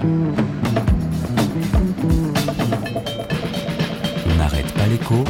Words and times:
On 0.00 0.04
n'arrête 4.36 4.72
pas 4.74 4.86
l'écho. 4.86 5.24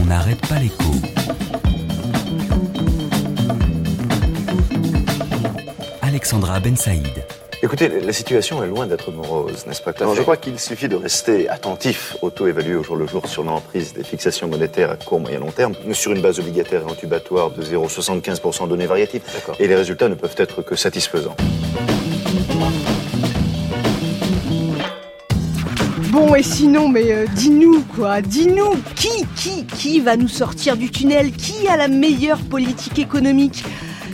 On 0.00 0.04
n'arrête 0.04 0.46
pas 0.46 0.60
l'écho. 0.60 0.84
Alexandra 6.02 6.60
Ben 6.60 6.76
Saïd. 6.76 7.24
Écoutez, 7.62 7.88
la 7.88 8.12
situation 8.12 8.62
est 8.62 8.68
loin 8.68 8.86
d'être 8.86 9.10
morose, 9.10 9.66
n'est-ce 9.66 9.82
pas 9.82 9.92
non, 10.04 10.14
Je 10.14 10.22
crois 10.22 10.36
qu'il 10.36 10.60
suffit 10.60 10.88
de 10.88 10.94
rester 10.94 11.48
attentif 11.48 12.16
au 12.22 12.30
taux 12.30 12.46
évalué 12.46 12.76
au 12.76 12.84
jour 12.84 12.94
le 12.94 13.08
jour 13.08 13.26
sur 13.26 13.42
l'emprise 13.42 13.92
des 13.92 14.04
fixations 14.04 14.46
monétaires 14.46 14.92
à 14.92 14.96
court, 14.96 15.18
moyen, 15.18 15.40
long 15.40 15.50
terme, 15.50 15.74
sur 15.92 16.12
une 16.12 16.20
base 16.20 16.38
obligataire 16.38 16.82
et 16.86 16.92
intubatoire 16.92 17.50
de 17.50 17.62
0,75% 17.62 18.68
données 18.68 18.86
variatives. 18.86 19.22
Et 19.58 19.66
les 19.66 19.74
résultats 19.74 20.08
ne 20.08 20.14
peuvent 20.14 20.36
être 20.36 20.62
que 20.62 20.76
satisfaisants. 20.76 21.34
Bon, 26.10 26.34
et 26.34 26.42
sinon, 26.42 26.88
mais 26.88 27.12
euh, 27.12 27.26
dis-nous 27.34 27.82
quoi, 27.94 28.22
dis-nous 28.22 28.74
qui, 28.94 29.26
qui, 29.36 29.66
qui 29.66 30.00
va 30.00 30.16
nous 30.16 30.28
sortir 30.28 30.76
du 30.76 30.90
tunnel? 30.90 31.30
Qui 31.32 31.68
a 31.68 31.76
la 31.76 31.88
meilleure 31.88 32.38
politique 32.38 32.98
économique? 32.98 33.64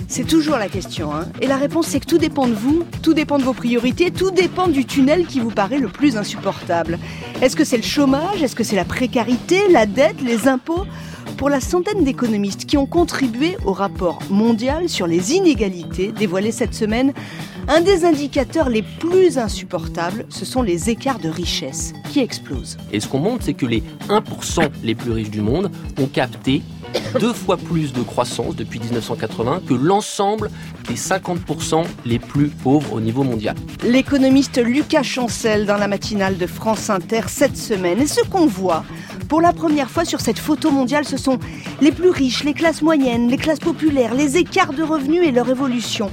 C'est 0.09 0.27
toujours 0.27 0.57
la 0.57 0.69
question. 0.69 1.15
Hein. 1.15 1.29
Et 1.41 1.47
la 1.47 1.57
réponse, 1.57 1.87
c'est 1.87 2.01
que 2.01 2.07
tout 2.07 2.19
dépend 2.19 2.47
de 2.47 2.53
vous, 2.53 2.83
tout 3.03 3.15
dépend 3.15 3.39
de 3.39 3.45
vos 3.45 3.55
priorités, 3.55 4.11
tout 4.11 4.31
dépend 4.31 4.69
du 4.69 4.85
tunnel 4.85 5.27
qui 5.27 5.41
vous 5.41 5.51
paraît 5.51 5.79
le 5.79 5.89
plus 5.89 6.17
insupportable. 6.17 6.99
Est-ce 7.41 7.57
que 7.57 7.65
c'est 7.65 7.79
le 7.79 7.83
chômage? 7.83 8.43
Est-ce 8.43 8.57
que 8.57 8.65
c'est 8.65 8.77
la 8.77 8.85
précarité, 8.85 9.61
la 9.71 9.87
dette, 9.87 10.21
les 10.21 10.49
impôts? 10.49 10.85
Pour 11.39 11.49
la 11.49 11.61
centaine 11.61 12.05
d'économistes 12.05 12.67
qui 12.67 12.77
ont 12.77 12.87
contribué 12.87 13.57
au 13.65 13.73
rapport 13.73 14.19
mondial 14.29 14.89
sur 14.89 15.07
les 15.07 15.33
inégalités 15.33 16.13
dévoilé 16.13 16.53
cette 16.53 16.75
semaine, 16.75 17.15
un 17.69 17.81
des 17.81 18.05
indicateurs 18.05 18.69
les 18.69 18.83
plus 18.83 19.39
insupportables, 19.39 20.27
ce 20.29 20.45
sont 20.45 20.63
les 20.63 20.91
écarts 20.91 21.19
de 21.19 21.29
richesse 21.29 21.93
qui 22.11 22.21
explosent. 22.21 22.77
Et 22.93 23.01
ce 23.01 23.09
qu'on 23.09 23.19
montre, 23.19 23.45
c'est 23.45 23.55
que 23.55 23.67
les 23.67 23.83
1% 24.09 24.69
les 24.83 24.95
plus 24.95 25.13
riches 25.13 25.31
du 25.31 25.41
monde 25.41 25.71
ont 26.01 26.07
capté 26.07 26.63
deux 27.21 27.33
fois 27.33 27.57
plus 27.57 27.93
de 27.93 28.03
croissance 28.03 28.57
depuis 28.57 28.81
1980 28.81 29.63
que 29.69 29.75
l'ensemble 29.75 30.51
des 30.89 30.95
50% 30.95 31.85
les 32.05 32.19
plus 32.19 32.49
pauvres 32.49 32.95
au 32.95 33.01
niveau 33.01 33.23
mondial. 33.23 33.57
L'économiste 33.85 34.63
Lucas 34.63 35.03
Chancel 35.03 35.67
dans 35.67 35.77
la 35.77 35.89
matinale 35.89 36.39
de 36.39 36.47
France 36.47 36.91
Inter 36.91 37.23
cette 37.29 37.57
semaine. 37.57 38.01
Et 38.01 38.07
ce 38.07 38.23
qu'on 38.23 38.47
voit 38.47 38.85
pour 39.29 39.41
la 39.41 39.53
première 39.53 39.91
fois 39.91 40.05
sur 40.05 40.21
cette 40.21 40.39
photo 40.39 40.71
mondiale, 40.71 41.05
ce 41.05 41.17
sont 41.17 41.39
les 41.81 41.93
plus 41.93 42.11
riches, 42.11 42.45
les 42.45 42.55
classes 42.55 42.83
moyennes, 42.83 43.29
les 43.29 43.39
classes 43.39 43.61
populaires, 43.61 44.15
les 44.15 44.37
écarts 44.37 44.75
de 44.75 44.83
revenus 44.83 45.23
et 45.23 45.31
leur 45.31 45.49
évolution. 45.49 46.11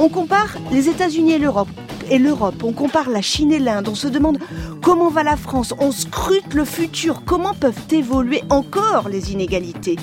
On 0.00 0.08
compare 0.08 0.56
les 0.70 0.88
États-Unis 0.88 1.32
et 1.32 1.38
l'Europe 1.38 1.68
et 2.10 2.18
l'Europe, 2.18 2.62
on 2.62 2.72
compare 2.72 3.10
la 3.10 3.20
Chine 3.20 3.52
et 3.52 3.58
l'Inde, 3.58 3.88
on 3.88 3.94
se 3.94 4.08
demande 4.08 4.38
comment 4.80 5.10
va 5.10 5.22
la 5.22 5.36
France, 5.36 5.74
on 5.78 5.92
scrute 5.92 6.54
le 6.54 6.64
futur, 6.64 7.22
comment 7.26 7.52
peuvent 7.52 7.82
évoluer 7.90 8.42
encore 8.48 9.08
les 9.10 9.32
inégalités? 9.32 9.96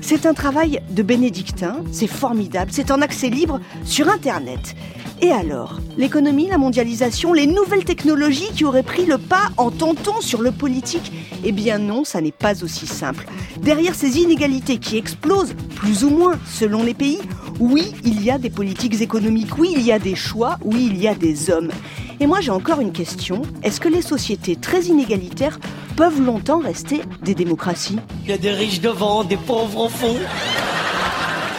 C'est 0.00 0.24
un 0.26 0.32
travail 0.32 0.80
de 0.90 1.02
bénédictin, 1.02 1.76
c'est 1.90 2.06
formidable, 2.06 2.70
c'est 2.72 2.90
en 2.90 3.02
accès 3.02 3.28
libre 3.28 3.60
sur 3.84 4.08
Internet. 4.08 4.74
Et 5.20 5.30
alors 5.30 5.78
L'économie, 5.98 6.48
la 6.48 6.56
mondialisation, 6.56 7.34
les 7.34 7.46
nouvelles 7.46 7.84
technologies 7.84 8.50
qui 8.54 8.64
auraient 8.64 8.82
pris 8.82 9.04
le 9.04 9.18
pas 9.18 9.50
en 9.58 9.70
tentant 9.70 10.20
sur 10.20 10.40
le 10.40 10.52
politique? 10.52 11.12
Eh 11.44 11.52
bien 11.52 11.78
non, 11.78 12.04
ça 12.04 12.22
n'est 12.22 12.32
pas 12.32 12.64
aussi 12.64 12.86
simple. 12.86 13.26
Derrière 13.60 13.94
ces 13.94 14.18
inégalités 14.18 14.78
qui 14.78 14.96
explosent, 14.96 15.54
plus 15.76 16.04
ou 16.04 16.10
moins 16.10 16.38
selon 16.46 16.82
les 16.82 16.94
pays, 16.94 17.18
oui, 17.62 17.94
il 18.02 18.24
y 18.24 18.30
a 18.32 18.38
des 18.38 18.50
politiques 18.50 19.00
économiques, 19.00 19.56
oui, 19.56 19.72
il 19.76 19.82
y 19.82 19.92
a 19.92 20.00
des 20.00 20.16
choix, 20.16 20.58
oui, 20.64 20.88
il 20.90 21.00
y 21.00 21.06
a 21.06 21.14
des 21.14 21.48
hommes. 21.48 21.70
Et 22.18 22.26
moi 22.26 22.40
j'ai 22.40 22.50
encore 22.50 22.80
une 22.80 22.90
question, 22.90 23.42
est-ce 23.62 23.80
que 23.80 23.88
les 23.88 24.02
sociétés 24.02 24.56
très 24.56 24.82
inégalitaires 24.86 25.60
peuvent 25.94 26.20
longtemps 26.20 26.58
rester 26.58 27.02
des 27.22 27.36
démocraties? 27.36 28.00
Il 28.24 28.30
y 28.30 28.32
a 28.32 28.38
des 28.38 28.50
riches 28.50 28.80
devant, 28.80 29.22
des 29.22 29.36
pauvres 29.36 29.82
au 29.82 29.88
fond. 29.88 30.16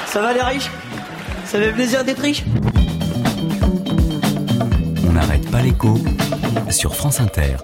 Ça 0.07 0.21
va 0.21 0.33
les 0.33 0.41
riches? 0.41 0.69
Ça 1.45 1.57
fait 1.57 1.71
plaisir 1.71 2.03
d'être 2.03 2.21
riche 2.21 2.43
On 5.07 5.13
n'arrête 5.13 5.49
pas 5.49 5.61
l'écho 5.61 5.97
sur 6.69 6.95
France 6.95 7.21
Inter. 7.21 7.55